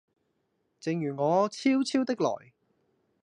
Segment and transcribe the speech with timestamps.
[0.79, 2.53] 正如我悄悄的來